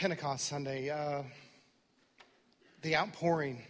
[0.00, 1.22] Pentecost Sunday, uh,
[2.80, 3.60] the outpouring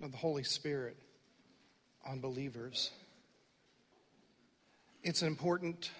[0.00, 0.96] of the Holy Spirit
[2.06, 2.92] on believers.
[5.02, 5.90] It's an important,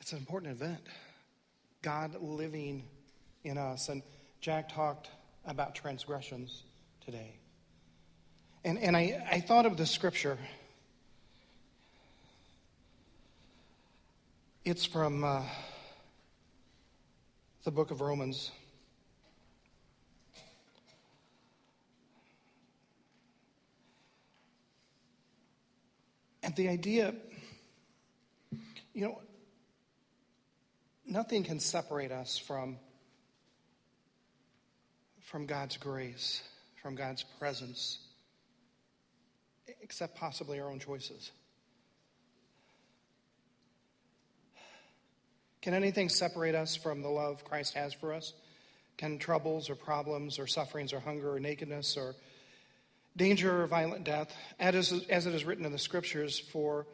[0.00, 0.78] it's an important event.
[1.82, 2.84] God living
[3.42, 3.88] in us.
[3.88, 4.04] And
[4.40, 5.10] Jack talked
[5.44, 6.62] about transgressions
[7.04, 7.34] today.
[8.62, 10.38] And, and I, I thought of the scripture.
[14.64, 15.42] It's from uh,
[17.64, 18.50] the book of Romans.
[26.42, 27.14] And the idea,
[28.94, 29.20] you know,
[31.06, 32.78] nothing can separate us from,
[35.20, 36.42] from God's grace,
[36.82, 37.98] from God's presence,
[39.82, 41.32] except possibly our own choices.
[45.62, 48.32] Can anything separate us from the love Christ has for us?
[48.96, 52.14] Can troubles or problems or sufferings or hunger or nakedness or
[53.16, 56.86] danger or violent death, as, as it is written in the scriptures, for,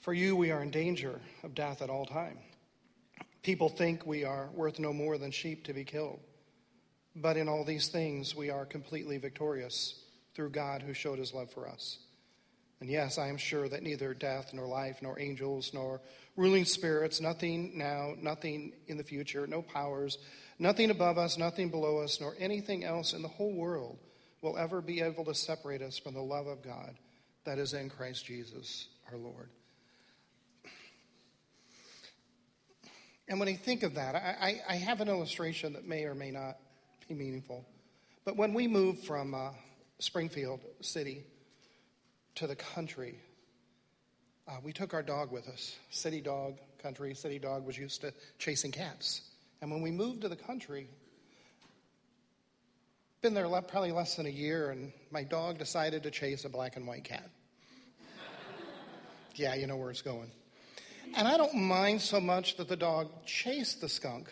[0.00, 2.38] for you we are in danger of death at all time.
[3.42, 6.18] People think we are worth no more than sheep to be killed.
[7.14, 10.02] But in all these things we are completely victorious
[10.34, 11.98] through God who showed his love for us.
[12.80, 16.00] And yes, I am sure that neither death, nor life, nor angels, nor
[16.36, 20.18] ruling spirits, nothing now, nothing in the future, no powers,
[20.58, 23.98] nothing above us, nothing below us, nor anything else in the whole world
[24.42, 26.94] will ever be able to separate us from the love of God
[27.44, 29.48] that is in Christ Jesus our Lord.
[33.28, 36.30] And when I think of that, I, I, have an illustration that may or may
[36.30, 36.58] not
[37.08, 37.64] be meaningful.
[38.26, 39.50] But when we moved from uh,
[39.98, 41.24] Springfield City
[42.36, 43.14] to the country,
[44.48, 45.76] uh, we took our dog with us.
[45.90, 49.22] City dog, country, city dog was used to chasing cats.
[49.62, 50.88] And when we moved to the country,
[53.22, 56.76] been there probably less than a year, and my dog decided to chase a black
[56.76, 57.30] and white cat.
[59.34, 60.30] yeah, you know where it's going.
[61.16, 64.30] And I don't mind so much that the dog chased the skunk,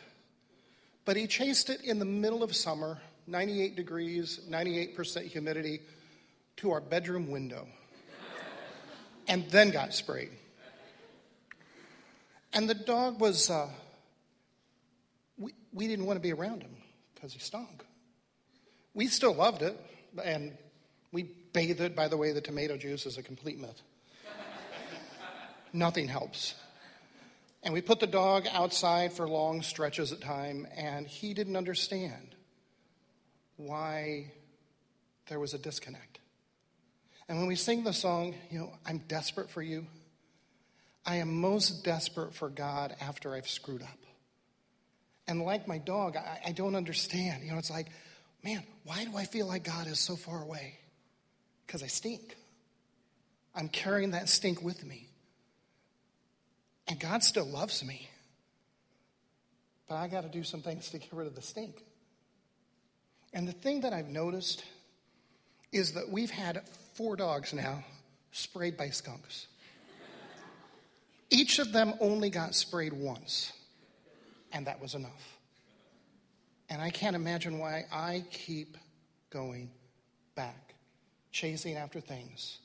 [1.04, 5.80] but he chased it in the middle of summer, 98 degrees, 98% humidity,
[6.56, 7.66] to our bedroom window
[9.28, 10.30] and then got sprayed.
[12.52, 13.68] And the dog was, uh,
[15.38, 16.76] we, we didn't want to be around him
[17.14, 17.84] because he stunk.
[18.94, 19.78] We still loved it,
[20.22, 20.52] and
[21.12, 21.22] we
[21.52, 21.96] bathed it.
[21.96, 23.80] By the way, the tomato juice is a complete myth.
[25.72, 26.54] Nothing helps.
[27.62, 32.34] And we put the dog outside for long stretches at time, and he didn't understand
[33.56, 34.32] why
[35.28, 36.11] there was a disconnect.
[37.28, 39.86] And when we sing the song, you know, I'm desperate for you,
[41.04, 43.88] I am most desperate for God after I've screwed up.
[45.26, 47.44] And like my dog, I, I don't understand.
[47.44, 47.88] You know, it's like,
[48.44, 50.78] man, why do I feel like God is so far away?
[51.66, 52.36] Because I stink.
[53.54, 55.08] I'm carrying that stink with me.
[56.88, 58.08] And God still loves me.
[59.88, 61.84] But I got to do some things to get rid of the stink.
[63.32, 64.64] And the thing that I've noticed
[65.70, 66.62] is that we've had
[66.94, 67.84] four dogs now
[68.32, 69.46] sprayed by skunks.
[71.30, 73.52] Each of them only got sprayed once,
[74.52, 75.38] and that was enough.
[76.68, 78.76] And I can't imagine why I keep
[79.30, 79.70] going
[80.34, 80.74] back,
[81.30, 82.58] chasing after things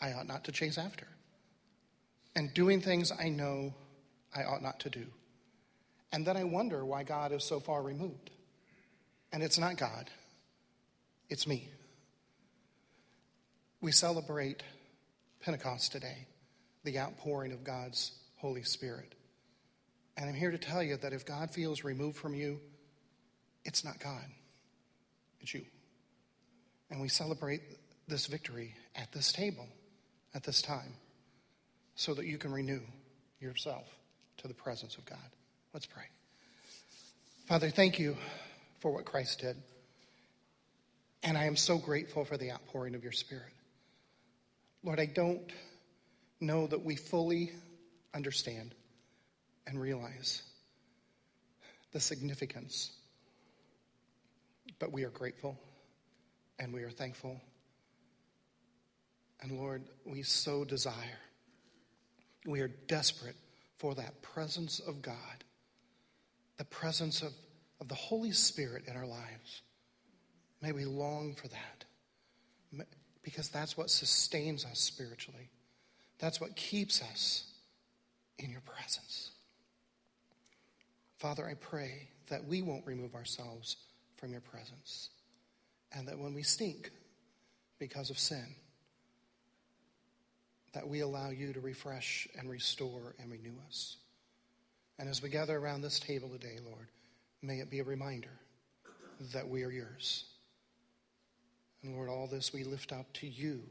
[0.00, 1.06] I ought not to chase after,
[2.36, 3.72] and doing things I know
[4.34, 5.06] I ought not to do.
[6.12, 8.30] And then I wonder why God is so far removed.
[9.32, 10.10] And it's not God,
[11.30, 11.68] it's me.
[13.82, 14.62] We celebrate
[15.40, 16.28] Pentecost today,
[16.84, 19.16] the outpouring of God's Holy Spirit.
[20.16, 22.60] And I'm here to tell you that if God feels removed from you,
[23.64, 24.24] it's not God,
[25.40, 25.64] it's you.
[26.90, 27.60] And we celebrate
[28.06, 29.66] this victory at this table,
[30.32, 30.94] at this time,
[31.96, 32.82] so that you can renew
[33.40, 33.86] yourself
[34.36, 35.18] to the presence of God.
[35.74, 36.04] Let's pray.
[37.46, 38.16] Father, thank you
[38.78, 39.56] for what Christ did.
[41.24, 43.50] And I am so grateful for the outpouring of your Spirit.
[44.84, 45.52] Lord, I don't
[46.40, 47.52] know that we fully
[48.14, 48.74] understand
[49.66, 50.42] and realize
[51.92, 52.90] the significance,
[54.78, 55.56] but we are grateful
[56.58, 57.40] and we are thankful.
[59.40, 61.20] And Lord, we so desire,
[62.44, 63.36] we are desperate
[63.78, 65.44] for that presence of God,
[66.56, 67.32] the presence of,
[67.80, 69.62] of the Holy Spirit in our lives.
[70.60, 71.84] May we long for that
[73.22, 75.50] because that's what sustains us spiritually.
[76.18, 77.44] That's what keeps us
[78.38, 79.30] in your presence.
[81.18, 83.76] Father, I pray that we won't remove ourselves
[84.16, 85.10] from your presence,
[85.92, 86.90] and that when we stink
[87.78, 88.46] because of sin,
[90.72, 93.96] that we allow you to refresh and restore and renew us.
[94.98, 96.88] And as we gather around this table today, Lord,
[97.42, 98.30] may it be a reminder
[99.32, 100.24] that we are yours.
[101.82, 103.62] And Lord, all this we lift up to you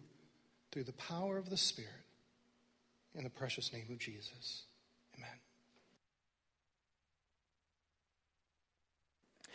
[0.71, 1.91] through the power of the Spirit
[3.15, 4.63] in the precious name of Jesus.
[5.17, 5.29] Amen.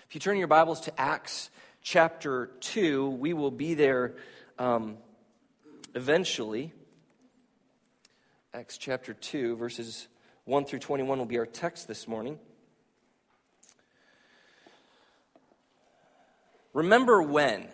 [0.09, 1.51] If you turn your Bibles to Acts
[1.83, 4.15] chapter 2, we will be there
[4.59, 4.97] um,
[5.95, 6.73] eventually.
[8.55, 10.09] Acts chapter 2, verses
[10.45, 12.39] 1 through 21 will be our text this morning.
[16.73, 17.69] Remember when?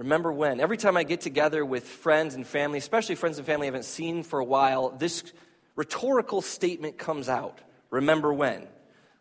[0.00, 0.60] Remember when?
[0.60, 3.84] Every time I get together with friends and family, especially friends and family I haven't
[3.84, 5.22] seen for a while, this
[5.76, 7.58] rhetorical statement comes out.
[7.90, 8.66] Remember when?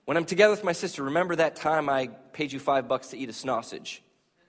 [0.06, 3.18] When I'm together with my sister, remember that time I paid you five bucks to
[3.18, 4.02] eat a sausage?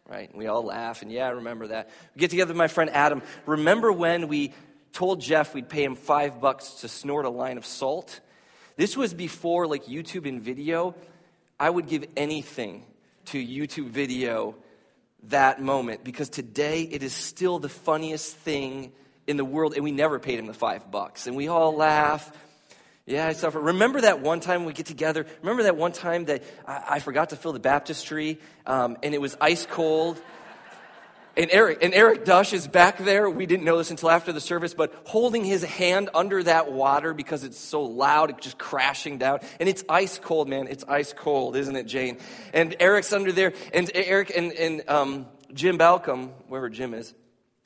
[0.08, 0.28] Right?
[0.30, 1.90] And we all laugh, and yeah, I remember that.
[2.14, 3.22] We get together with my friend Adam.
[3.44, 4.52] Remember when we
[4.92, 8.20] told Jeff we'd pay him five bucks to snort a line of salt.
[8.76, 10.94] This was before like YouTube and video.
[11.58, 12.86] I would give anything
[13.26, 14.54] to YouTube video
[15.24, 18.92] that moment because today it is still the funniest thing
[19.26, 21.26] in the world, and we never paid him the five bucks.
[21.26, 22.32] And we all laugh.
[23.06, 23.60] Yeah, I suffer.
[23.60, 25.26] Remember that one time we get together?
[25.40, 29.20] Remember that one time that I, I forgot to fill the baptistry um, and it
[29.20, 30.20] was ice cold?
[31.36, 33.30] And Eric, and Eric Dush is back there.
[33.30, 37.14] We didn't know this until after the service, but holding his hand under that water
[37.14, 39.40] because it's so loud, it's just crashing down.
[39.60, 40.66] And it's ice cold, man.
[40.66, 42.18] It's ice cold, isn't it, Jane?
[42.52, 43.52] And Eric's under there.
[43.72, 47.14] And Eric and, and um, Jim Balcom, wherever Jim is,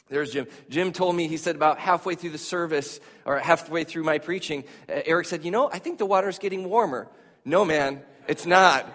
[0.08, 0.46] there's Jim.
[0.68, 4.64] Jim told me, he said about halfway through the service, or halfway through my preaching,
[4.86, 7.08] Eric said, You know, I think the water's getting warmer.
[7.44, 8.86] No, man, it's not.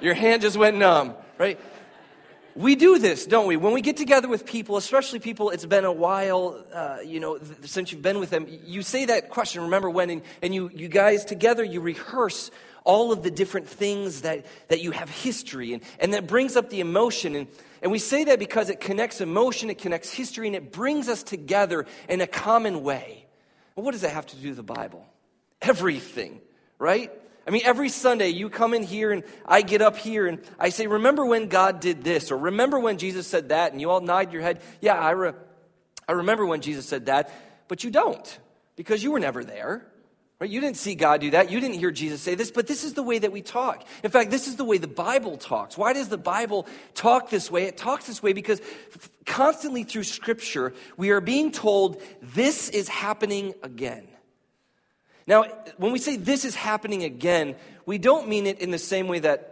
[0.00, 1.58] Your hand just went numb, right?
[2.54, 3.56] We do this, don't we?
[3.56, 7.38] When we get together with people, especially people it's been a while, uh, you know,
[7.38, 10.70] th- since you've been with them, you say that question, remember when, and, and you,
[10.74, 12.50] you guys together, you rehearse
[12.84, 16.68] all of the different things that, that you have history, and, and that brings up
[16.68, 17.36] the emotion.
[17.36, 17.46] And,
[17.80, 21.22] and we say that because it connects emotion, it connects history, and it brings us
[21.22, 23.24] together in a common way.
[23.76, 25.06] And what does that have to do with the Bible?
[25.60, 26.40] Everything,
[26.78, 27.12] right?
[27.46, 30.68] I mean, every Sunday you come in here and I get up here and I
[30.68, 32.30] say, Remember when God did this?
[32.30, 33.72] Or remember when Jesus said that?
[33.72, 34.62] And you all nod your head.
[34.80, 35.32] Yeah, I, re-
[36.08, 37.32] I remember when Jesus said that.
[37.68, 38.38] But you don't
[38.76, 39.86] because you were never there.
[40.42, 40.50] Right?
[40.50, 41.52] You didn't see God do that.
[41.52, 43.86] You didn't hear Jesus say this, but this is the way that we talk.
[44.02, 45.78] In fact, this is the way the Bible talks.
[45.78, 47.64] Why does the Bible talk this way?
[47.66, 48.60] It talks this way because
[49.24, 54.08] constantly through Scripture, we are being told this is happening again.
[55.26, 55.44] Now,
[55.76, 59.20] when we say this is happening again, we don't mean it in the same way
[59.20, 59.51] that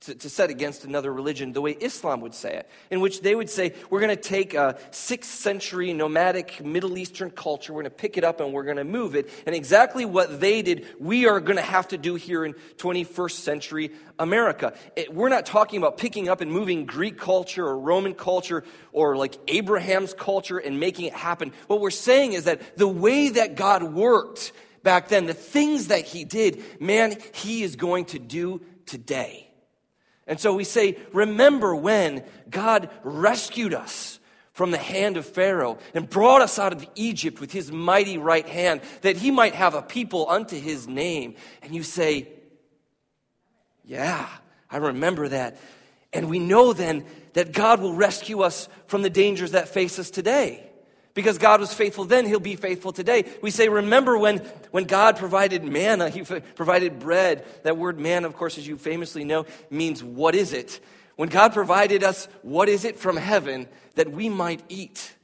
[0.00, 3.34] to, to, set against another religion the way Islam would say it, in which they
[3.34, 7.92] would say, we're going to take a sixth century nomadic Middle Eastern culture, we're going
[7.92, 9.28] to pick it up and we're going to move it.
[9.44, 13.32] And exactly what they did, we are going to have to do here in 21st
[13.32, 14.72] century America.
[14.96, 19.16] It, we're not talking about picking up and moving Greek culture or Roman culture or
[19.16, 21.52] like Abraham's culture and making it happen.
[21.66, 24.52] What we're saying is that the way that God worked
[24.82, 29.49] back then, the things that he did, man, he is going to do today.
[30.30, 34.20] And so we say, remember when God rescued us
[34.52, 38.48] from the hand of Pharaoh and brought us out of Egypt with his mighty right
[38.48, 41.34] hand, that he might have a people unto his name.
[41.62, 42.28] And you say,
[43.84, 44.28] Yeah,
[44.70, 45.58] I remember that.
[46.12, 50.10] And we know then that God will rescue us from the dangers that face us
[50.10, 50.69] today.
[51.12, 53.24] Because God was faithful then, He'll be faithful today.
[53.42, 54.38] We say, remember when,
[54.70, 57.44] when God provided manna, He provided bread.
[57.64, 60.80] That word manna, of course, as you famously know, means what is it?
[61.16, 65.14] When God provided us what is it from heaven that we might eat.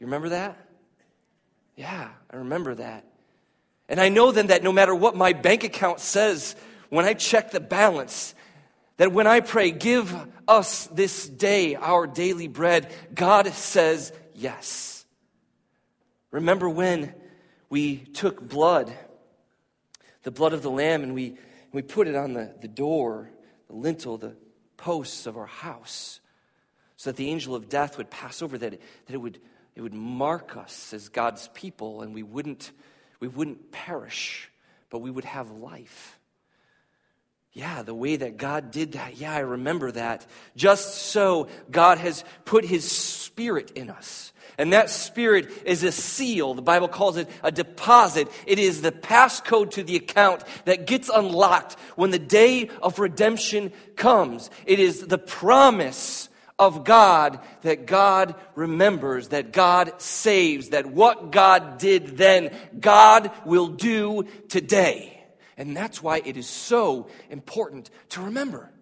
[0.00, 0.56] You remember that?
[1.76, 3.04] Yeah, I remember that.
[3.88, 6.56] And I know then that no matter what my bank account says,
[6.88, 8.34] when I check the balance,
[8.96, 10.14] that when I pray, give
[10.46, 15.04] us this day our daily bread, God says, Yes.
[16.30, 17.12] Remember when
[17.70, 18.96] we took blood,
[20.22, 21.36] the blood of the Lamb, and we,
[21.72, 23.30] we put it on the, the door,
[23.66, 24.36] the lintel, the
[24.76, 26.20] posts of our house,
[26.96, 29.40] so that the angel of death would pass over, that it, that it, would,
[29.74, 32.70] it would mark us as God's people, and we wouldn't,
[33.18, 34.52] we wouldn't perish,
[34.88, 36.20] but we would have life.
[37.52, 39.16] Yeah, the way that God did that.
[39.16, 40.24] Yeah, I remember that.
[40.54, 42.88] Just so God has put his
[43.38, 44.32] spirit in us.
[44.58, 46.54] And that spirit is a seal.
[46.54, 48.26] The Bible calls it a deposit.
[48.46, 53.72] It is the passcode to the account that gets unlocked when the day of redemption
[53.94, 54.50] comes.
[54.66, 56.28] It is the promise
[56.58, 63.68] of God that God remembers, that God saves, that what God did then, God will
[63.68, 65.24] do today.
[65.56, 68.72] And that's why it is so important to remember.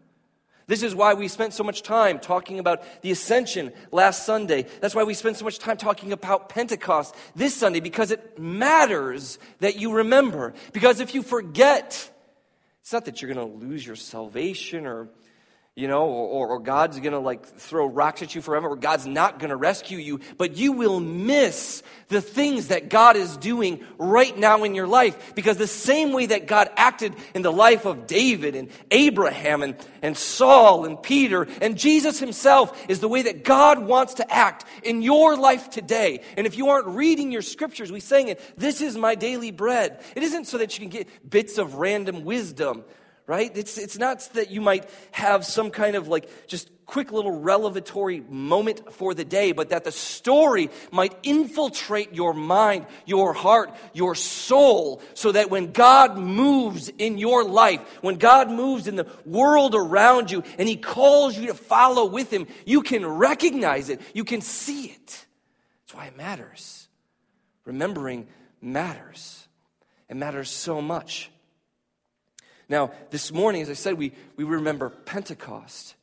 [0.68, 4.66] This is why we spent so much time talking about the ascension last Sunday.
[4.80, 9.38] That's why we spent so much time talking about Pentecost this Sunday, because it matters
[9.60, 10.54] that you remember.
[10.72, 12.10] Because if you forget,
[12.80, 15.08] it's not that you're going to lose your salvation or
[15.76, 19.38] you know, or, or God's gonna like throw rocks at you forever, or God's not
[19.38, 24.64] gonna rescue you, but you will miss the things that God is doing right now
[24.64, 25.34] in your life.
[25.34, 29.76] Because the same way that God acted in the life of David and Abraham and,
[30.00, 34.64] and Saul and Peter and Jesus himself is the way that God wants to act
[34.82, 36.22] in your life today.
[36.38, 40.02] And if you aren't reading your scriptures, we sang it, this is my daily bread.
[40.14, 42.84] It isn't so that you can get bits of random wisdom
[43.26, 43.50] right?
[43.56, 48.20] It's, it's not that you might have some kind of like just quick little revelatory
[48.20, 54.14] moment for the day, but that the story might infiltrate your mind, your heart, your
[54.14, 59.74] soul, so that when God moves in your life, when God moves in the world
[59.74, 64.24] around you, and He calls you to follow with Him, you can recognize it, you
[64.24, 65.26] can see it.
[65.84, 66.86] That's why it matters.
[67.64, 68.28] Remembering
[68.60, 69.48] matters.
[70.08, 71.32] It matters so much.
[72.68, 75.94] Now, this morning, as I said, we, we remember Pentecost.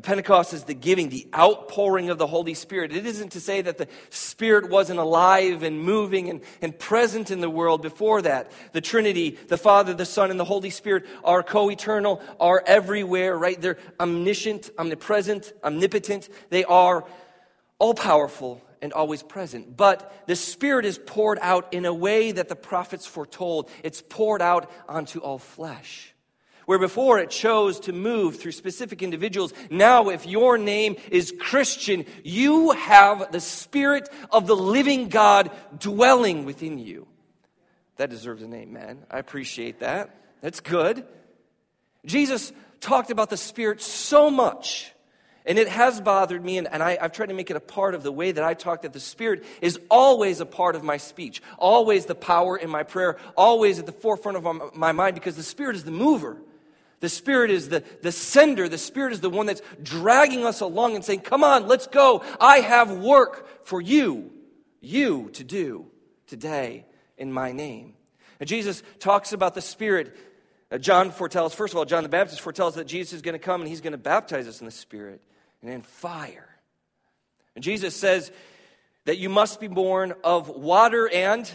[0.00, 2.92] Pentecost is the giving, the outpouring of the Holy Spirit.
[2.92, 7.42] It isn't to say that the Spirit wasn't alive and moving and, and present in
[7.42, 8.50] the world before that.
[8.72, 13.36] The Trinity, the Father, the Son, and the Holy Spirit are co eternal, are everywhere,
[13.36, 13.60] right?
[13.60, 16.30] They're omniscient, omnipresent, omnipotent.
[16.48, 17.04] They are
[17.78, 19.76] all powerful and always present.
[19.76, 23.70] But the Spirit is poured out in a way that the prophets foretold.
[23.82, 26.12] It's poured out onto all flesh.
[26.66, 32.04] Where before it chose to move through specific individuals, now if your name is Christian,
[32.24, 37.06] you have the Spirit of the living God dwelling within you.
[37.96, 39.04] That deserves an amen.
[39.10, 40.14] I appreciate that.
[40.40, 41.06] That's good.
[42.04, 44.91] Jesus talked about the Spirit so much
[45.44, 47.94] and it has bothered me, and, and I, have tried to make it a part
[47.94, 50.98] of the way that I talk, that the Spirit is always a part of my
[50.98, 55.14] speech, always the power in my prayer, always at the forefront of my, my mind,
[55.14, 56.36] because the Spirit is the mover.
[57.00, 58.68] The Spirit is the, the sender.
[58.68, 62.22] The Spirit is the one that's dragging us along and saying, Come on, let's go.
[62.40, 64.30] I have work for you,
[64.80, 65.86] you to do
[66.28, 66.86] today
[67.18, 67.94] in my name.
[68.38, 70.16] And Jesus talks about the Spirit.
[70.70, 73.40] Uh, John foretells, first of all, John the Baptist foretells that Jesus is going to
[73.40, 75.20] come and he's going to baptize us in the Spirit
[75.62, 76.48] and in fire.
[77.54, 78.30] And Jesus says
[79.04, 81.50] that you must be born of water and,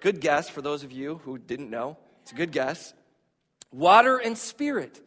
[0.00, 2.94] good guess for those of you who didn't know, it's a good guess,
[3.72, 5.00] water and spirit.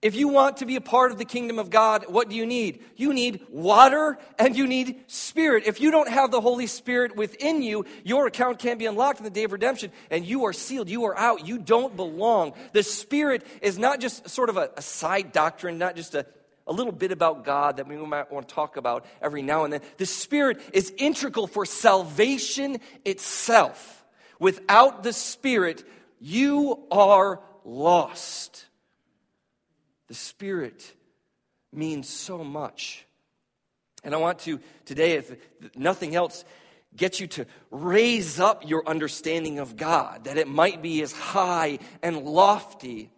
[0.00, 2.44] If you want to be a part of the kingdom of God, what do you
[2.44, 2.82] need?
[2.96, 5.62] You need water and you need spirit.
[5.64, 9.24] If you don't have the Holy Spirit within you, your account can't be unlocked in
[9.24, 10.90] the day of redemption and you are sealed.
[10.90, 11.46] You are out.
[11.46, 12.54] You don't belong.
[12.72, 16.26] The Spirit is not just sort of a, a side doctrine, not just a
[16.66, 19.72] a little bit about God that we might want to talk about every now and
[19.72, 19.80] then.
[19.98, 24.04] The Spirit is integral for salvation itself.
[24.38, 25.84] Without the Spirit,
[26.20, 28.66] you are lost.
[30.08, 30.94] The Spirit
[31.72, 33.06] means so much.
[34.04, 35.34] And I want to today, if
[35.76, 36.44] nothing else,
[36.96, 41.78] get you to raise up your understanding of God, that it might be as high
[42.02, 43.10] and lofty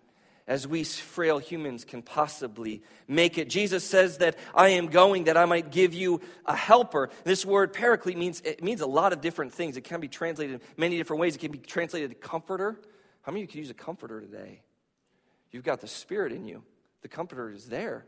[0.46, 3.48] as we frail humans can possibly make it.
[3.48, 7.08] Jesus says that I am going that I might give you a helper.
[7.24, 9.76] This word paraclete means it means a lot of different things.
[9.76, 11.34] It can be translated in many different ways.
[11.34, 12.78] It can be translated to comforter.
[13.22, 14.60] How many of you could use a comforter today?
[15.50, 16.62] You've got the spirit in you.
[17.02, 18.04] The comforter is there.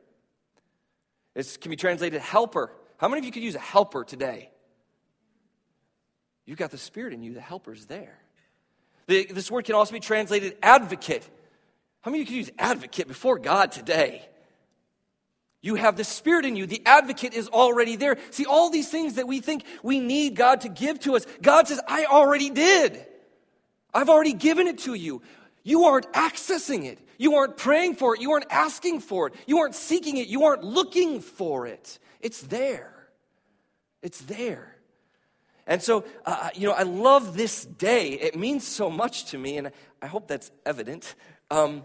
[1.35, 2.73] It can be translated helper.
[2.99, 4.51] How many of you could use a helper today?
[6.45, 7.35] You've got the spirit in you.
[7.35, 8.19] The helper's there.
[9.07, 11.29] The, this word can also be translated advocate.
[12.07, 14.25] How many of you could use advocate before God today?
[15.61, 16.65] You have the Spirit in you.
[16.65, 18.17] The advocate is already there.
[18.31, 21.67] See, all these things that we think we need God to give to us, God
[21.67, 23.05] says, I already did.
[23.93, 25.21] I've already given it to you.
[25.65, 27.01] You aren't accessing it.
[27.19, 28.21] You aren't praying for it.
[28.21, 29.35] You aren't asking for it.
[29.49, 30.29] You aren't seeking it.
[30.29, 31.99] You aren't looking for it.
[32.21, 33.09] It's there.
[34.01, 34.77] It's there.
[35.67, 38.11] And so, uh, you know, I love this day.
[38.13, 41.17] It means so much to me, and I hope that's evident.
[41.51, 41.83] Um,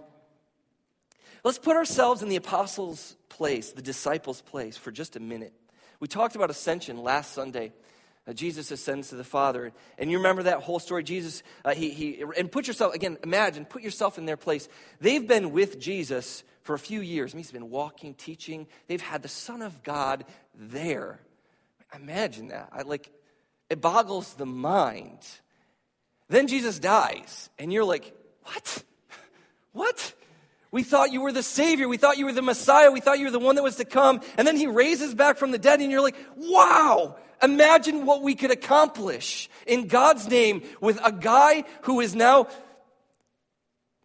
[1.44, 5.54] Let's put ourselves in the apostles' place, the disciples' place, for just a minute.
[6.00, 7.74] We talked about ascension last Sunday.
[8.28, 9.72] Uh, Jesus ascends to the Father.
[9.98, 11.04] And you remember that whole story?
[11.04, 14.70] Jesus, uh, he, he, and put yourself, again, imagine, put yourself in their place.
[15.00, 17.34] They've been with Jesus for a few years.
[17.34, 18.68] I mean, he's been walking, teaching.
[18.88, 21.20] They've had the Son of God there.
[21.96, 22.70] Imagine that.
[22.72, 23.10] I, like,
[23.70, 25.20] it boggles the mind.
[26.30, 28.84] Then Jesus dies, and you're like, what?
[29.74, 30.14] What?
[30.72, 31.88] We thought you were the Savior.
[31.90, 32.92] We thought you were the Messiah.
[32.92, 34.22] We thought you were the one that was to come.
[34.38, 38.36] And then he raises back from the dead, and you're like, wow, imagine what we
[38.36, 42.48] could accomplish in God's name with a guy who is now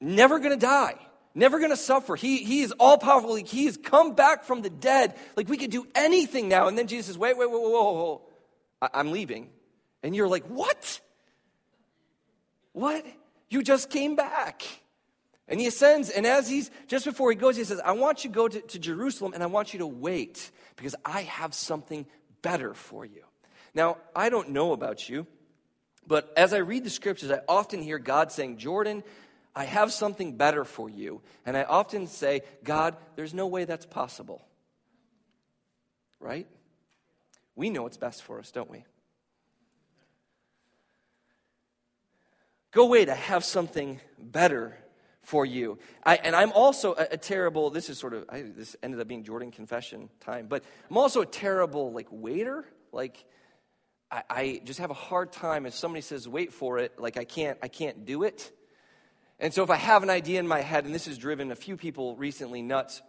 [0.00, 0.96] never going to die,
[1.34, 2.16] never going to suffer.
[2.16, 3.34] He, he is all powerful.
[3.34, 5.14] Like, He has come back from the dead.
[5.36, 6.66] Like we could do anything now.
[6.66, 8.22] And then Jesus says, wait, wait, wait, whoa, whoa, whoa.
[8.92, 9.50] I'm leaving.
[10.02, 11.00] And you're like, what?
[12.72, 13.06] What?
[13.48, 14.64] You just came back.
[15.48, 18.30] And he ascends, and as he's just before he goes, he says, I want you
[18.30, 22.04] to go to, to, Jerusalem and I want you to wait because I have something
[22.42, 23.22] better for you.
[23.72, 25.26] Now, I don't know about you,
[26.06, 29.04] but as I read the scriptures, I often hear God saying, Jordan,
[29.54, 31.22] I have something better for you.
[31.44, 34.44] And I often say, God, there's no way that's possible.
[36.18, 36.48] Right?
[37.54, 38.84] We know what's best for us, don't we?
[42.72, 44.76] Go wait, I have something better
[45.26, 45.76] for you.
[46.04, 49.08] I, and I'm also a, a, terrible, this is sort of, I, this ended up
[49.08, 52.64] being Jordan confession time, but I'm also a terrible, like, waiter.
[52.92, 53.24] Like,
[54.08, 57.24] I, I just have a hard time if somebody says, wait for it, like, I
[57.24, 58.52] can't, I can't do it.
[59.40, 61.56] And so if I have an idea in my head, and this has driven a
[61.56, 63.02] few people recently nuts,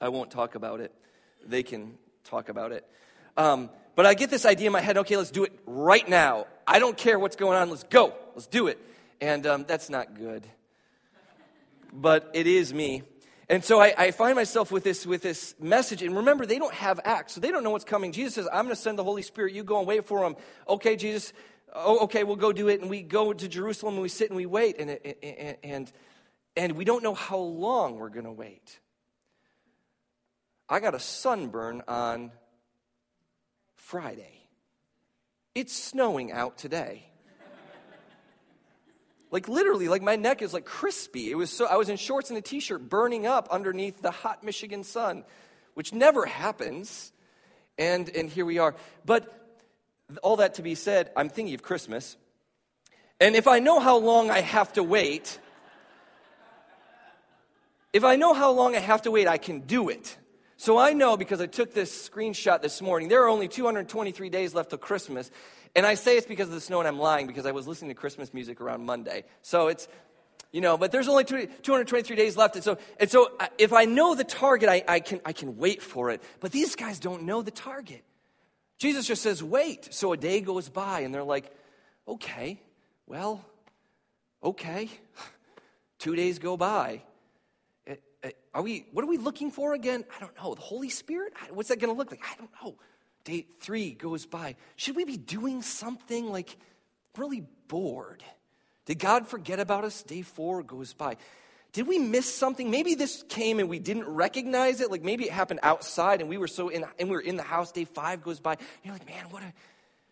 [0.00, 0.94] I won't talk about it.
[1.44, 2.86] They can talk about it.
[3.36, 6.46] Um, but I get this idea in my head okay, let's do it right now.
[6.68, 8.78] I don't care what's going on, let's go, let's do it.
[9.20, 10.46] And um, that's not good.
[11.92, 13.02] But it is me.
[13.48, 16.02] And so I, I, find myself with this, with this message.
[16.02, 18.12] And remember, they don't have acts, so they don't know what's coming.
[18.12, 19.52] Jesus says, I'm going to send the Holy Spirit.
[19.52, 20.36] You go and wait for him.
[20.66, 21.34] Okay, Jesus,
[21.74, 22.80] oh, okay, we'll go do it.
[22.80, 24.76] And we go to Jerusalem and we sit and we wait.
[24.78, 25.92] And, and, and,
[26.56, 28.80] and we don't know how long we're going to wait.
[30.68, 32.32] I got a sunburn on
[33.74, 34.48] Friday.
[35.54, 37.11] It's snowing out today.
[39.32, 41.30] Like literally, like my neck is like crispy.
[41.30, 44.44] It was so I was in shorts and a t-shirt burning up underneath the hot
[44.44, 45.24] Michigan sun,
[45.74, 47.12] which never happens.
[47.78, 48.76] And and here we are.
[49.06, 49.26] But
[50.22, 52.16] all that to be said, I'm thinking of Christmas.
[53.18, 55.38] And if I know how long I have to wait,
[57.94, 60.18] if I know how long I have to wait, I can do it.
[60.58, 64.54] So I know because I took this screenshot this morning, there are only 223 days
[64.54, 65.30] left till Christmas.
[65.74, 67.90] And I say it's because of the snow, and I'm lying because I was listening
[67.90, 69.24] to Christmas music around Monday.
[69.40, 69.88] So it's,
[70.52, 72.56] you know, but there's only 223 days left.
[72.56, 75.82] And so, and so if I know the target, I, I, can, I can wait
[75.82, 76.22] for it.
[76.40, 78.04] But these guys don't know the target.
[78.78, 79.94] Jesus just says, wait.
[79.94, 81.50] So a day goes by, and they're like,
[82.06, 82.60] okay,
[83.06, 83.42] well,
[84.44, 84.90] okay.
[85.98, 87.02] Two days go by.
[87.88, 87.94] Uh,
[88.52, 90.04] are we, what are we looking for again?
[90.14, 90.54] I don't know.
[90.54, 91.32] The Holy Spirit?
[91.50, 92.22] What's that going to look like?
[92.30, 92.76] I don't know.
[93.24, 94.56] Day three goes by.
[94.76, 96.56] Should we be doing something like
[97.16, 98.22] really bored?
[98.86, 100.02] Did God forget about us?
[100.02, 101.16] Day four goes by.
[101.72, 102.70] Did we miss something?
[102.70, 104.90] Maybe this came and we didn't recognize it.
[104.90, 107.42] Like maybe it happened outside and we were so in and we were in the
[107.42, 107.72] house.
[107.72, 108.58] Day five goes by.
[108.82, 109.52] You're like, man, what a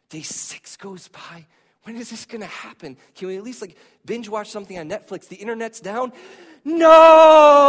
[0.09, 1.47] day six goes by.
[1.83, 2.97] When is this gonna happen?
[3.15, 5.29] Can we at least like binge watch something on Netflix?
[5.29, 6.13] The internet's down.
[6.65, 7.60] No!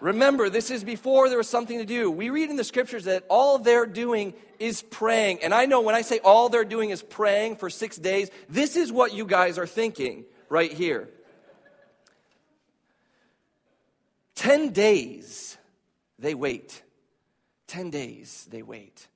[0.00, 2.10] Remember, this is before there was something to do.
[2.10, 5.40] We read in the scriptures that all they're doing is praying.
[5.42, 8.76] And I know when I say all they're doing is praying for six days, this
[8.76, 11.08] is what you guys are thinking right here.
[14.34, 15.58] Ten days
[16.18, 16.82] they wait.
[17.66, 19.06] Ten days they wait.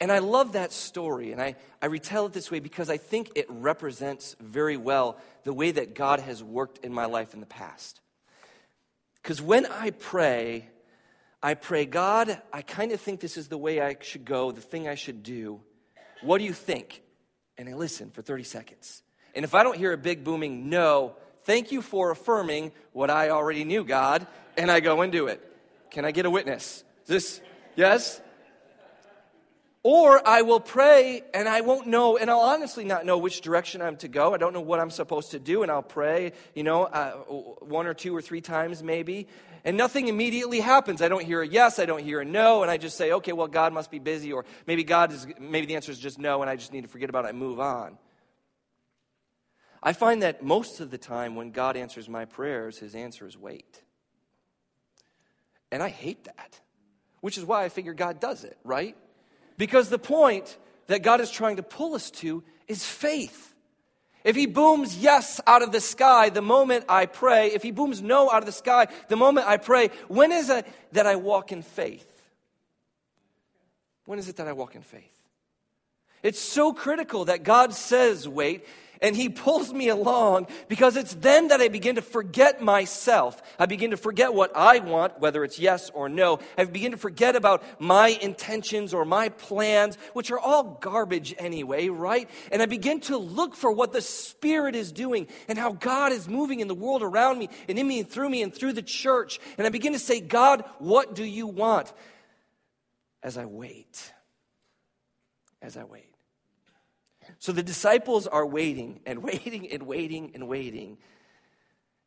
[0.00, 3.32] And I love that story, and I, I retell it this way because I think
[3.34, 7.46] it represents very well the way that God has worked in my life in the
[7.46, 8.00] past.
[9.22, 10.68] Because when I pray,
[11.42, 14.60] I pray, God, I kind of think this is the way I should go, the
[14.60, 15.60] thing I should do.
[16.22, 17.02] What do you think?
[17.56, 19.02] And I listen for 30 seconds.
[19.34, 23.30] And if I don't hear a big booming no, thank you for affirming what I
[23.30, 25.40] already knew, God, and I go and do it.
[25.90, 26.84] Can I get a witness?
[27.02, 27.40] Is this,
[27.76, 28.20] yes?
[29.82, 33.80] Or I will pray and I won't know, and I'll honestly not know which direction
[33.80, 34.34] I'm to go.
[34.34, 37.12] I don't know what I'm supposed to do, and I'll pray, you know, uh,
[37.64, 39.26] one or two or three times maybe,
[39.64, 41.00] and nothing immediately happens.
[41.00, 43.32] I don't hear a yes, I don't hear a no, and I just say, okay,
[43.32, 46.42] well, God must be busy, or maybe God is, maybe the answer is just no,
[46.42, 47.96] and I just need to forget about it and move on.
[49.82, 53.38] I find that most of the time when God answers my prayers, his answer is
[53.38, 53.82] wait.
[55.72, 56.60] And I hate that.
[57.20, 58.96] which is why I figure God does it, right?
[59.60, 63.54] Because the point that God is trying to pull us to is faith.
[64.24, 68.00] If he booms yes out of the sky the moment I pray, if he booms
[68.00, 71.52] no out of the sky the moment I pray, when is it that I walk
[71.52, 72.22] in faith?
[74.06, 75.20] When is it that I walk in faith?
[76.22, 78.64] It's so critical that God says wait,
[79.02, 83.40] and He pulls me along because it's then that I begin to forget myself.
[83.58, 86.38] I begin to forget what I want, whether it's yes or no.
[86.58, 91.88] I begin to forget about my intentions or my plans, which are all garbage anyway,
[91.88, 92.28] right?
[92.52, 96.28] And I begin to look for what the Spirit is doing and how God is
[96.28, 98.82] moving in the world around me and in me and through me and through the
[98.82, 99.40] church.
[99.56, 101.92] And I begin to say, God, what do you want?
[103.22, 104.12] As I wait.
[105.62, 106.09] As I wait.
[107.40, 110.98] So the disciples are waiting and waiting and waiting and waiting.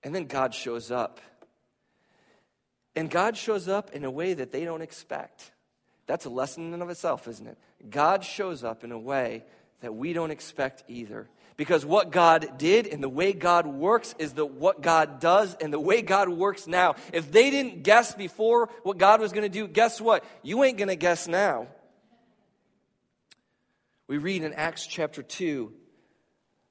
[0.04, 1.19] And then God shows up.
[2.96, 5.52] And God shows up in a way that they don't expect.
[6.06, 7.58] That's a lesson in and of itself, isn't it?
[7.89, 9.43] God shows up in a way
[9.82, 11.28] that we don't expect either.
[11.58, 15.74] Because what God did and the way God works is the what God does and
[15.74, 16.96] the way God works now.
[17.12, 20.24] If they didn't guess before what God was going to do, guess what?
[20.43, 21.67] You ain't going to guess now.
[24.07, 25.71] We read in Acts chapter 2,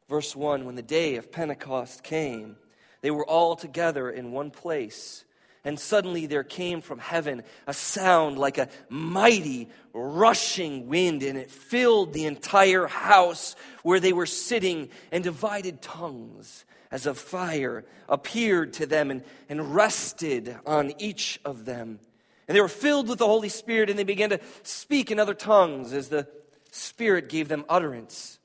[0.08, 2.56] verse 1 when the day of Pentecost came,
[3.00, 5.24] they were all together in one place.
[5.64, 11.50] And suddenly there came from heaven a sound like a mighty rushing wind, and it
[11.50, 18.74] filled the entire house where they were sitting, and divided tongues as of fire appeared
[18.74, 21.98] to them and, and rested on each of them.
[22.46, 25.32] And they were filled with the Holy Spirit, and they began to speak in other
[25.32, 26.28] tongues as the
[26.72, 28.38] Spirit gave them utterance.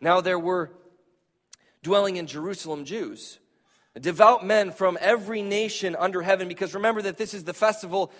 [0.00, 0.70] Now there were
[1.82, 3.40] dwelling in Jerusalem Jews,
[4.00, 8.12] devout men from every nation under heaven, because remember that this is the festival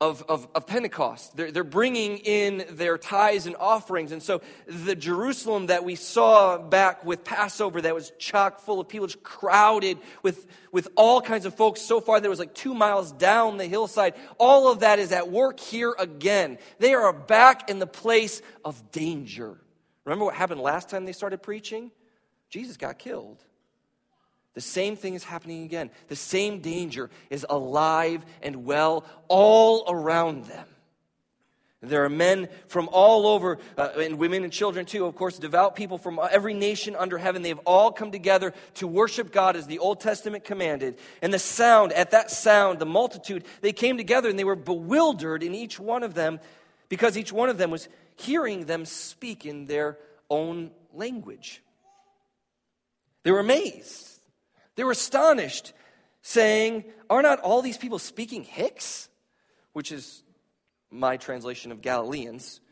[0.00, 1.36] of, of, of, Pentecost.
[1.36, 4.12] They're, they're bringing in their tithes and offerings.
[4.12, 8.88] And so the Jerusalem that we saw back with Passover that was chock full of
[8.88, 12.72] people, just crowded with, with all kinds of folks so far there was like two
[12.72, 16.56] miles down the hillside, all of that is at work here again.
[16.78, 19.60] They are back in the place of danger.
[20.06, 21.90] Remember what happened last time they started preaching?
[22.48, 23.44] Jesus got killed.
[24.54, 25.90] The same thing is happening again.
[26.08, 30.66] The same danger is alive and well all around them.
[31.82, 35.76] There are men from all over, uh, and women and children too, of course, devout
[35.76, 37.40] people from every nation under heaven.
[37.40, 40.98] They've all come together to worship God as the Old Testament commanded.
[41.22, 45.42] And the sound, at that sound, the multitude, they came together and they were bewildered
[45.42, 46.38] in each one of them
[46.90, 49.96] because each one of them was hearing them speak in their
[50.28, 51.62] own language.
[53.22, 54.09] They were amazed.
[54.80, 55.74] They were astonished,
[56.22, 59.10] saying, Are not all these people speaking Hicks?
[59.74, 60.22] Which is
[60.90, 62.62] my translation of Galileans.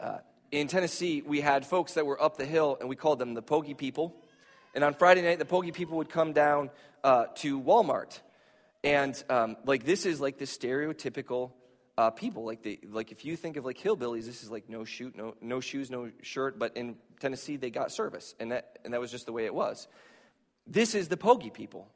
[0.00, 3.34] Uh, in Tennessee, we had folks that were up the hill, and we called them
[3.34, 4.16] the Pogey people.
[4.74, 6.70] And on Friday night, the Pogey people would come down
[7.04, 8.20] uh, to Walmart.
[8.82, 11.50] And um, like this is like the stereotypical
[11.98, 12.46] uh, people.
[12.46, 15.34] Like the, like if you think of like hillbillies, this is like no shoot, no
[15.42, 16.58] no shoes, no shirt.
[16.58, 19.54] But in Tennessee, they got service, and that and that was just the way it
[19.54, 19.88] was.
[20.68, 21.88] This is the pogey people.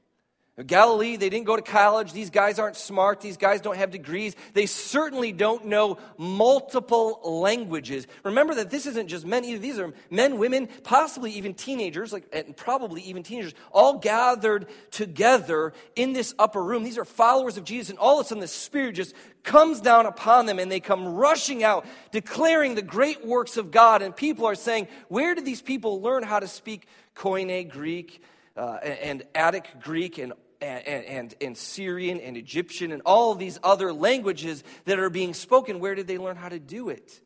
[0.66, 2.12] Galilee, they didn't go to college.
[2.12, 3.22] These guys aren't smart.
[3.22, 4.36] These guys don't have degrees.
[4.52, 8.06] They certainly don't know multiple languages.
[8.22, 9.58] Remember that this isn't just men either.
[9.58, 15.72] These are men, women, possibly even teenagers, like, and probably even teenagers, all gathered together
[15.96, 16.84] in this upper room.
[16.84, 20.04] These are followers of Jesus, and all of a sudden the Spirit just comes down
[20.04, 24.02] upon them, and they come rushing out, declaring the great works of God.
[24.02, 28.22] And people are saying, Where did these people learn how to speak Koine Greek?
[28.56, 33.92] Uh, and Attic Greek and and, and, and, Syrian and Egyptian and all these other
[33.92, 35.80] languages that are being spoken.
[35.80, 37.20] Where did they learn how to do it?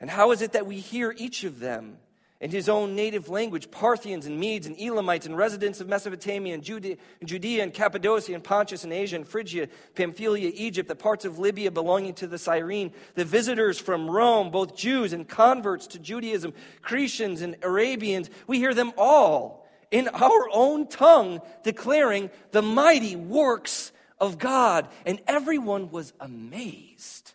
[0.00, 1.98] And how is it that we hear each of them?
[2.40, 6.62] In his own native language Parthians and Medes and Elamites and residents of Mesopotamia and
[6.62, 11.70] Judea, and Cappadocia and Pontus and Asia and Phrygia, Pamphylia, Egypt, the parts of Libya
[11.70, 17.42] belonging to the Cyrene, the visitors from Rome, both Jews and converts to Judaism, Cretians
[17.42, 18.30] and Arabians.
[18.46, 24.88] We hear them all in our own tongue declaring the mighty works of God.
[25.04, 27.32] And everyone was amazed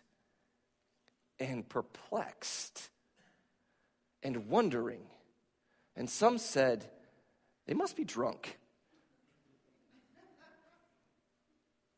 [1.38, 2.88] and perplexed
[4.24, 5.02] and wondering.
[5.94, 6.90] And some said,
[7.66, 8.58] they must be drunk.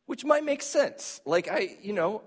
[0.05, 1.21] Which might make sense.
[1.25, 2.23] Like, I, you know,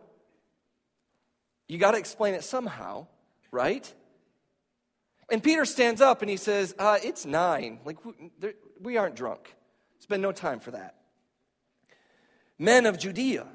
[1.68, 3.08] you got to explain it somehow,
[3.52, 3.94] right?
[5.32, 7.80] And Peter stands up and he says, uh, It's nine.
[7.86, 7.98] Like,
[8.82, 9.54] we, aren't drunk.
[10.00, 10.96] Spend no time for that.
[12.58, 13.46] men of Judea,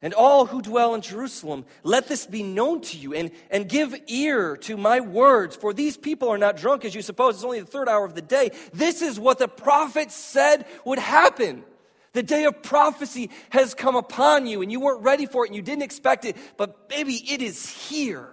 [0.00, 3.94] and all who dwell in Jerusalem, let this be known to you, and, and give
[4.06, 7.36] ear to my words, for these people are not drunk as you suppose.
[7.36, 8.52] It's only the third hour of the day.
[8.72, 11.64] This is what the prophet said would happen.
[12.12, 15.56] The day of prophecy has come upon you, and you weren't ready for it, and
[15.56, 18.30] you didn't expect it, but baby, it is here.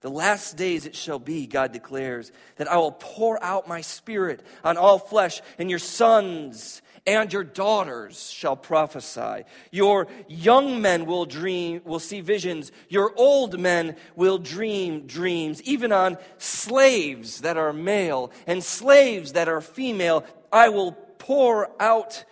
[0.00, 4.44] The last days it shall be, God declares, that I will pour out my spirit
[4.62, 9.44] on all flesh, and your sons and your daughters shall prophesy.
[9.70, 12.70] Your young men will dream, will see visions.
[12.90, 15.62] Your old men will dream dreams.
[15.62, 22.24] Even on slaves that are male and slaves that are female, I will pour out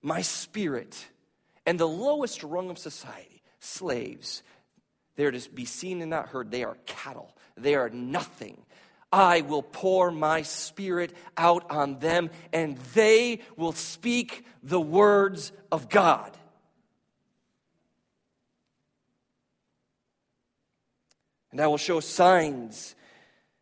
[0.00, 1.06] my spirit.
[1.66, 4.42] And the lowest rung of society, slaves,
[5.16, 6.50] they're to be seen and not heard.
[6.50, 7.36] They are cattle.
[7.58, 8.56] They are nothing.
[9.12, 15.88] I will pour my spirit out on them, and they will speak the words of
[15.88, 16.36] God.
[21.50, 22.94] And I will show signs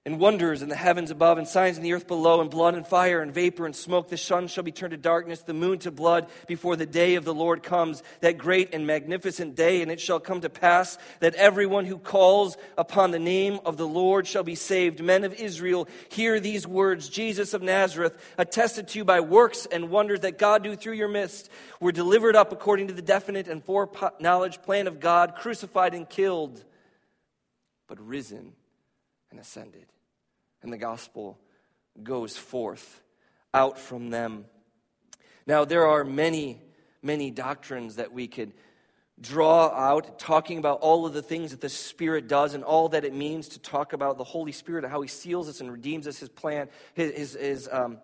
[0.07, 2.87] and wonders in the heavens above, and signs in the earth below, and blood and
[2.87, 4.09] fire and vapor and smoke.
[4.09, 7.27] The sun shall be turned to darkness, the moon to blood, before the day of
[7.27, 9.83] the Lord comes, that great and magnificent day.
[9.83, 13.87] And it shall come to pass that everyone who calls upon the name of the
[13.87, 15.03] Lord shall be saved.
[15.03, 19.91] Men of Israel, hear these words Jesus of Nazareth, attested to you by works and
[19.91, 23.63] wonders that God do through your midst, were delivered up according to the definite and
[23.63, 26.65] foreknowledge plan of God, crucified and killed,
[27.87, 28.55] but risen
[29.31, 29.87] and ascended.
[30.63, 31.39] And the gospel
[32.03, 33.03] goes forth
[33.53, 34.45] out from them.
[35.47, 36.61] Now, there are many,
[37.03, 38.53] many doctrines that we could
[39.21, 43.05] draw out, talking about all of the things that the Spirit does and all that
[43.05, 46.07] it means to talk about the Holy Spirit and how He seals us and redeems
[46.07, 47.99] us, His plan, His, his, his um,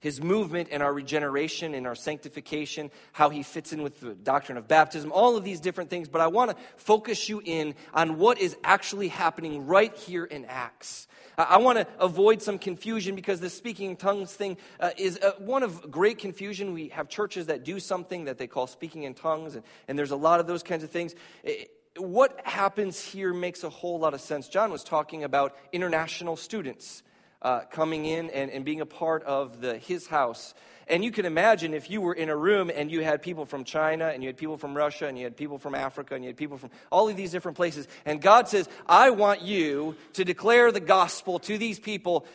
[0.00, 4.56] his movement and our regeneration and our sanctification, how he fits in with the doctrine
[4.56, 6.08] of baptism, all of these different things.
[6.08, 10.44] But I want to focus you in on what is actually happening right here in
[10.44, 11.08] Acts.
[11.36, 15.32] I want to avoid some confusion because the speaking in tongues thing uh, is uh,
[15.38, 16.72] one of great confusion.
[16.72, 20.10] We have churches that do something that they call speaking in tongues, and, and there's
[20.10, 21.14] a lot of those kinds of things.
[21.44, 24.48] It, what happens here makes a whole lot of sense.
[24.48, 27.02] John was talking about international students
[27.42, 30.54] uh, coming in and, and being a part of the, his house.
[30.88, 33.64] And you can imagine if you were in a room and you had people from
[33.64, 36.28] China and you had people from Russia and you had people from Africa and you
[36.28, 37.86] had people from all of these different places.
[38.06, 42.26] And God says, I want you to declare the gospel to these people.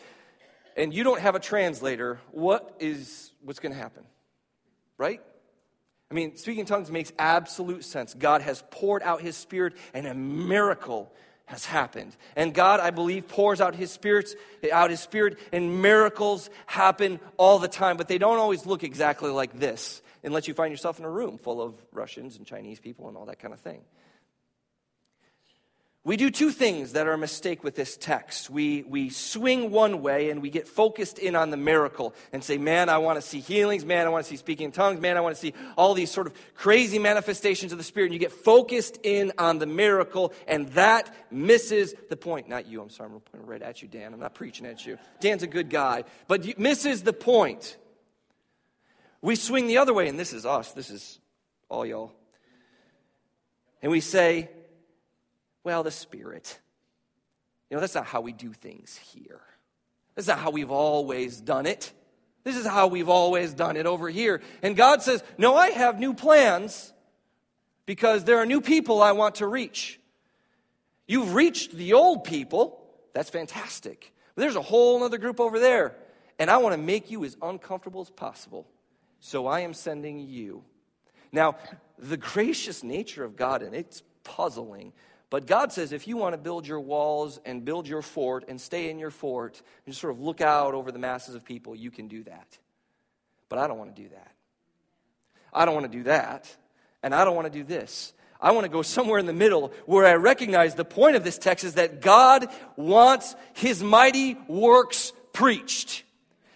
[0.76, 2.20] And you don't have a translator.
[2.30, 4.04] What is what's going to happen?
[4.98, 5.20] Right?
[6.10, 8.14] I mean, speaking tongues makes absolute sense.
[8.14, 11.12] God has poured out his spirit and a miracle
[11.46, 12.16] has happened.
[12.36, 14.34] And God, I believe, pours out his spirits,
[14.72, 19.30] out his spirit, and miracles happen all the time, but they don't always look exactly
[19.30, 23.08] like this unless you find yourself in a room full of Russians and Chinese people
[23.08, 23.82] and all that kind of thing.
[26.06, 28.50] We do two things that are a mistake with this text.
[28.50, 32.58] We, we swing one way and we get focused in on the miracle and say,
[32.58, 33.86] man, I want to see healings.
[33.86, 35.00] Man, I want to see speaking in tongues.
[35.00, 38.08] Man, I want to see all these sort of crazy manifestations of the Spirit.
[38.08, 42.50] And you get focused in on the miracle and that misses the point.
[42.50, 44.12] Not you, I'm sorry, I'm pointing right at you, Dan.
[44.12, 44.98] I'm not preaching at you.
[45.20, 47.78] Dan's a good guy, but misses the point.
[49.22, 50.72] We swing the other way, and this is us.
[50.72, 51.18] This is
[51.70, 52.12] all y'all.
[53.80, 54.50] And we say,
[55.64, 56.60] well, the Spirit.
[57.70, 59.40] You know, that's not how we do things here.
[60.14, 61.92] That's not how we've always done it.
[62.44, 64.42] This is how we've always done it over here.
[64.62, 66.92] And God says, No, I have new plans
[67.86, 69.98] because there are new people I want to reach.
[71.06, 72.80] You've reached the old people.
[73.14, 74.12] That's fantastic.
[74.34, 75.96] But there's a whole other group over there.
[76.38, 78.66] And I want to make you as uncomfortable as possible.
[79.20, 80.64] So I am sending you.
[81.32, 81.56] Now,
[81.98, 84.92] the gracious nature of God, and it's puzzling
[85.34, 88.60] but God says if you want to build your walls and build your fort and
[88.60, 91.74] stay in your fort and just sort of look out over the masses of people,
[91.74, 92.56] you can do that.
[93.48, 94.30] But I don't want to do that.
[95.52, 96.56] I don't want to do that.
[97.02, 98.12] And I don't want to do this.
[98.40, 101.36] I want to go somewhere in the middle where I recognize the point of this
[101.36, 106.04] text is that God wants his mighty works preached.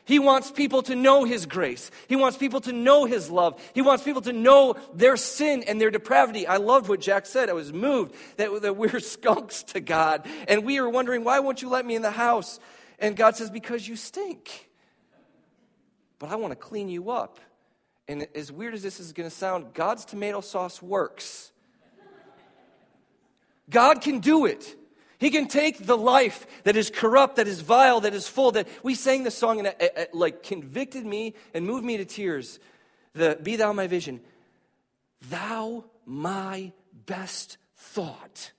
[0.08, 1.90] He wants people to know His grace.
[2.08, 3.62] He wants people to know His love.
[3.74, 6.46] He wants people to know their sin and their depravity.
[6.46, 7.50] I loved what Jack said.
[7.50, 10.26] I was moved that, that we're skunks to God.
[10.48, 12.58] And we are wondering, why won't you let me in the house?
[12.98, 14.70] And God says, because you stink.
[16.18, 17.38] But I want to clean you up.
[18.08, 21.52] And as weird as this is going to sound, God's tomato sauce works.
[23.68, 24.74] God can do it.
[25.18, 28.52] He can take the life that is corrupt, that is vile, that is full.
[28.52, 31.96] That we sang the song and it, it, it, like convicted me and moved me
[31.96, 32.60] to tears.
[33.14, 34.20] The "Be Thou My Vision."
[35.28, 36.72] Thou my
[37.06, 38.52] best thought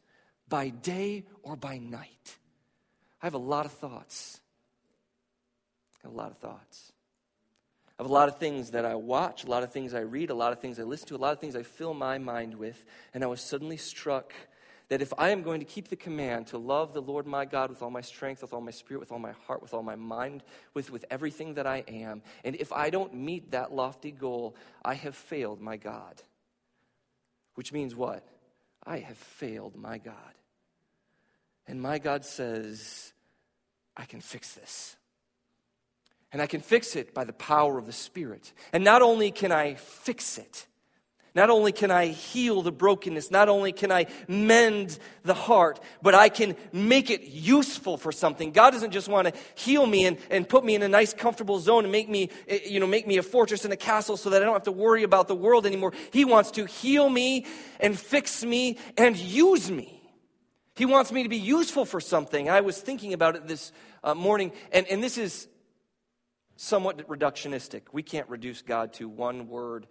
[0.49, 2.37] by day or by night.
[3.21, 4.41] I have a lot of thoughts.
[6.03, 6.91] I have a lot of thoughts.
[7.97, 10.29] I have a lot of things that I watch, a lot of things I read,
[10.29, 12.55] a lot of things I listen to, a lot of things I fill my mind
[12.55, 12.85] with.
[13.13, 14.33] And I was suddenly struck
[14.89, 17.69] that if I am going to keep the command to love the Lord my God
[17.69, 19.95] with all my strength, with all my spirit, with all my heart, with all my
[19.95, 24.55] mind, with, with everything that I am, and if I don't meet that lofty goal,
[24.83, 26.21] I have failed my God.
[27.53, 28.27] Which means what?
[28.83, 30.15] I have failed my God.
[31.67, 33.13] And my God says,
[33.95, 34.95] I can fix this.
[36.31, 38.53] And I can fix it by the power of the Spirit.
[38.73, 40.65] And not only can I fix it,
[41.39, 46.13] not only can I heal the brokenness, not only can I mend the heart, but
[46.13, 48.51] I can make it useful for something.
[48.51, 51.57] God doesn't just want to heal me and, and put me in a nice, comfortable
[51.59, 54.31] zone and make me, eh, you know, make me a fortress and a castle so
[54.31, 55.93] that I don't have to worry about the world anymore.
[56.11, 57.45] He wants to heal me
[57.79, 60.03] and fix me and use me.
[60.75, 62.49] He wants me to be useful for something.
[62.49, 63.71] I was thinking about it this
[64.03, 65.47] uh, morning, and, and this is
[66.57, 67.83] somewhat reductionistic.
[67.93, 69.87] We can't reduce God to one word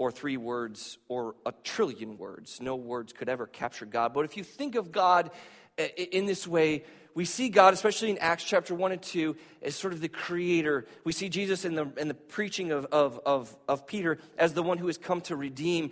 [0.00, 2.58] or three words or a trillion words.
[2.58, 4.14] No words could ever capture God.
[4.14, 5.30] But if you think of God
[5.78, 6.84] uh, in this way,
[7.14, 10.86] we see God, especially in Acts chapter 1 and 2, as sort of the creator.
[11.04, 14.62] We see Jesus in the, in the preaching of, of, of, of Peter as the
[14.62, 15.90] one who has come to redeem.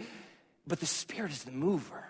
[0.66, 2.06] But the Spirit is the mover.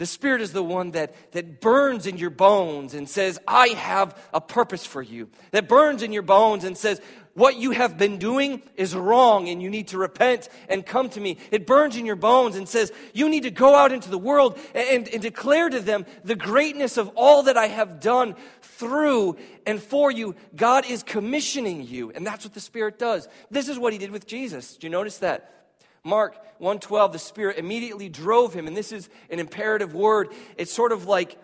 [0.00, 4.18] The Spirit is the one that, that burns in your bones and says, I have
[4.32, 5.28] a purpose for you.
[5.50, 7.02] That burns in your bones and says,
[7.34, 11.20] what you have been doing is wrong and you need to repent and come to
[11.20, 11.36] me.
[11.50, 14.58] It burns in your bones and says, You need to go out into the world
[14.74, 19.36] and, and, declare to them the greatness of all that I have done through
[19.66, 20.34] and for you.
[20.56, 22.10] God is commissioning you.
[22.10, 23.28] And that's what the Spirit does.
[23.50, 24.78] This is what He did with Jesus.
[24.78, 25.59] Do you notice that?
[26.04, 30.28] Mark 112, the Spirit immediately drove him, and this is an imperative word.
[30.56, 31.38] It's sort of like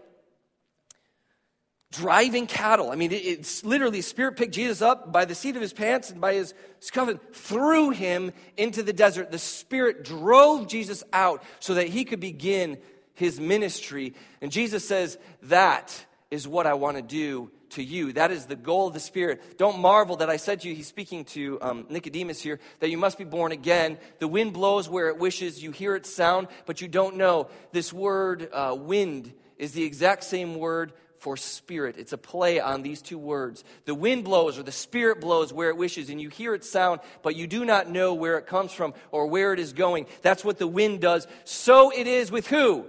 [1.92, 2.90] driving cattle.
[2.90, 6.20] I mean, it's literally, Spirit picked Jesus up by the seat of his pants and
[6.20, 9.30] by his scuffing, threw him into the desert.
[9.30, 12.78] The Spirit drove Jesus out so that he could begin
[13.14, 14.14] his ministry.
[14.40, 18.12] And Jesus says, That is what I want to do to you.
[18.12, 19.58] That is the goal of the Spirit.
[19.58, 22.98] Don't marvel that I said to you, he's speaking to um, Nicodemus here, that you
[22.98, 23.98] must be born again.
[24.18, 27.48] The wind blows where it wishes, you hear its sound, but you don't know.
[27.72, 31.96] This word, uh, wind, is the exact same word for spirit.
[31.98, 33.64] It's a play on these two words.
[33.84, 37.00] The wind blows or the spirit blows where it wishes, and you hear its sound,
[37.22, 40.06] but you do not know where it comes from or where it is going.
[40.22, 41.26] That's what the wind does.
[41.44, 42.86] So it is with who?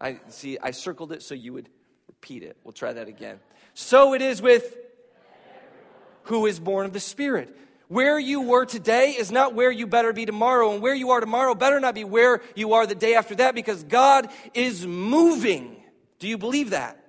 [0.00, 1.68] I see, I circled it so you would
[2.26, 2.56] repeat it.
[2.64, 3.38] We'll try that again.
[3.74, 4.76] So it is with
[6.24, 7.56] who is born of the Spirit.
[7.86, 11.20] Where you were today is not where you better be tomorrow, and where you are
[11.20, 15.76] tomorrow better not be where you are the day after that because God is moving.
[16.18, 17.00] Do you believe that?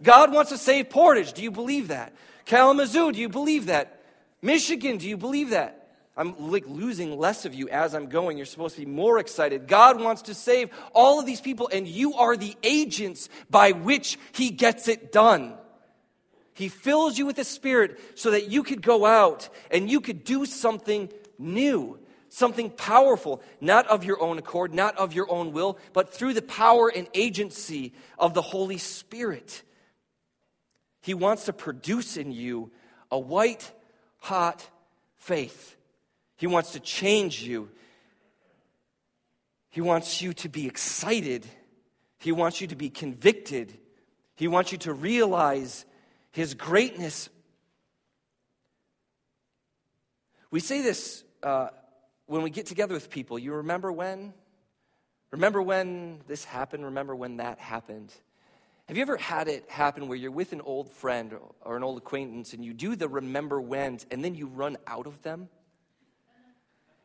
[0.00, 1.32] God wants to save Portage.
[1.32, 2.12] Do you believe that?
[2.44, 4.00] Kalamazoo, do you believe that?
[4.42, 5.81] Michigan, do you believe that?
[6.16, 8.36] I'm like losing less of you as I'm going.
[8.36, 9.66] You're supposed to be more excited.
[9.66, 14.18] God wants to save all of these people, and you are the agents by which
[14.32, 15.54] He gets it done.
[16.54, 20.22] He fills you with the Spirit so that you could go out and you could
[20.22, 21.98] do something new,
[22.28, 26.42] something powerful, not of your own accord, not of your own will, but through the
[26.42, 29.62] power and agency of the Holy Spirit.
[31.00, 32.70] He wants to produce in you
[33.10, 33.72] a white
[34.18, 34.68] hot
[35.16, 35.74] faith
[36.42, 37.68] he wants to change you.
[39.70, 41.46] He wants you to be excited.
[42.18, 43.78] He wants you to be convicted.
[44.34, 45.84] He wants you to realize
[46.32, 47.28] His greatness.
[50.50, 51.68] We say this uh,
[52.26, 53.38] when we get together with people.
[53.38, 54.34] You remember when?
[55.30, 56.86] Remember when this happened?
[56.86, 58.12] Remember when that happened?
[58.86, 61.98] Have you ever had it happen where you're with an old friend or an old
[61.98, 65.48] acquaintance and you do the remember when and then you run out of them?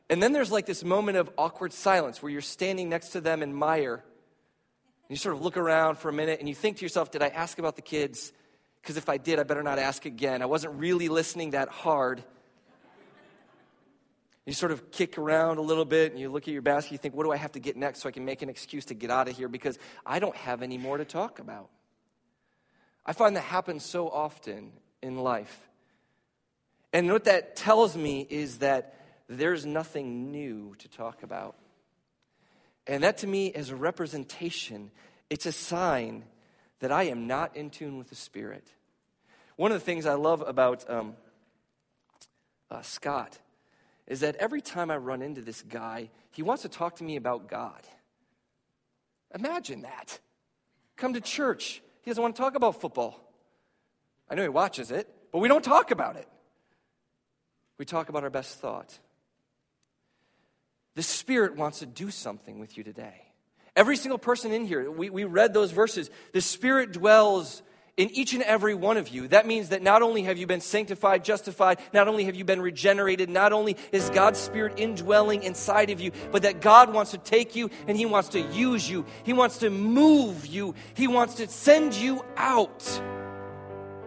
[0.09, 3.43] And then there's like this moment of awkward silence where you're standing next to them
[3.43, 3.95] in mire.
[3.95, 7.21] And you sort of look around for a minute and you think to yourself, did
[7.21, 8.31] I ask about the kids?
[8.81, 10.41] Because if I did, I better not ask again.
[10.41, 12.23] I wasn't really listening that hard.
[14.45, 16.97] You sort of kick around a little bit and you look at your basket, you
[16.97, 18.93] think, what do I have to get next so I can make an excuse to
[18.93, 21.69] get out of here because I don't have any more to talk about.
[23.05, 25.67] I find that happens so often in life.
[26.93, 28.96] And what that tells me is that
[29.27, 31.55] there's nothing new to talk about.
[32.85, 34.91] And that to me is a representation,
[35.29, 36.23] it's a sign
[36.79, 38.65] that I am not in tune with the Spirit.
[39.55, 41.15] One of the things I love about um,
[42.69, 43.37] uh, Scott
[44.05, 47.15] is that every time I run into this guy, he wants to talk to me
[47.15, 47.81] about God.
[49.35, 50.19] Imagine that.
[50.95, 51.81] Come to church.
[52.03, 53.19] He doesn't want to talk about football.
[54.29, 56.27] I know he watches it, but we don't talk about it.
[57.77, 58.97] We talk about our best thought.
[60.97, 63.21] The Spirit wants to do something with you today.
[63.75, 66.09] Every single person in here, we, we read those verses.
[66.33, 67.61] The Spirit dwells
[67.97, 69.27] in each and every one of you.
[69.27, 72.61] That means that not only have you been sanctified, justified, not only have you been
[72.61, 77.19] regenerated, not only is God's Spirit indwelling inside of you, but that God wants to
[77.19, 79.05] take you and He wants to use you.
[79.23, 80.73] He wants to move you.
[80.95, 83.01] He wants to send you out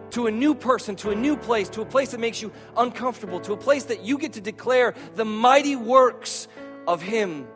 [0.09, 3.39] to a new person, to a new place, to a place that makes you uncomfortable,
[3.39, 6.49] to a place that you get to declare the mighty works
[6.87, 7.47] of Him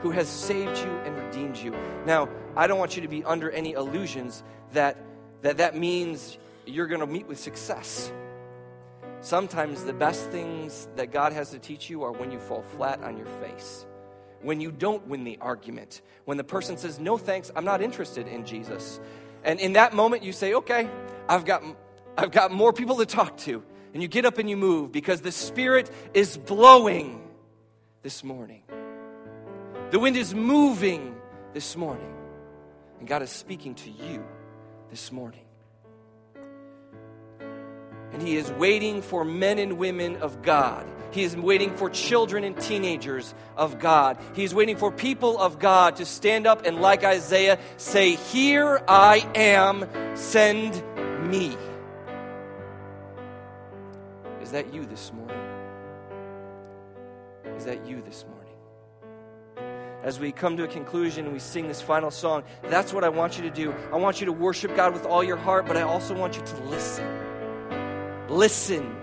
[0.00, 1.74] who has saved you and redeemed you.
[2.04, 4.98] Now, I don't want you to be under any illusions that
[5.44, 8.10] that, that means you're going to meet with success.
[9.20, 13.02] Sometimes the best things that God has to teach you are when you fall flat
[13.02, 13.86] on your face,
[14.42, 18.28] when you don't win the argument, when the person says, No thanks, I'm not interested
[18.28, 19.00] in Jesus.
[19.42, 20.88] And in that moment, you say, Okay,
[21.28, 21.62] I've got,
[22.16, 23.62] I've got more people to talk to.
[23.92, 27.23] And you get up and you move because the Spirit is blowing
[28.04, 28.62] this morning.
[29.90, 31.16] The wind is moving
[31.54, 32.14] this morning.
[33.00, 34.22] And God is speaking to you
[34.90, 35.44] this morning.
[38.12, 40.86] And He is waiting for men and women of God.
[41.12, 44.18] He is waiting for children and teenagers of God.
[44.34, 48.82] He is waiting for people of God to stand up and, like Isaiah, say, Here
[48.86, 50.82] I am, send
[51.30, 51.56] me.
[54.42, 55.43] Is that you this morning?
[57.64, 58.44] Is that you this morning?
[60.02, 63.08] as we come to a conclusion and we sing this final song, that's what I
[63.08, 63.74] want you to do.
[63.90, 66.42] I want you to worship God with all your heart, but I also want you
[66.42, 67.08] to listen.
[68.28, 68.94] Listen.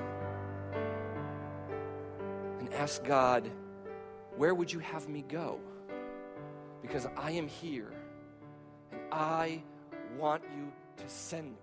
[2.60, 3.50] And ask God,
[4.38, 5.60] where would you have me go?
[6.84, 7.92] Because I am here
[8.92, 9.64] and I
[10.20, 11.61] want you to send me.